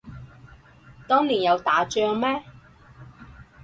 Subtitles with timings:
[1.07, 2.41] 當年有打仗咩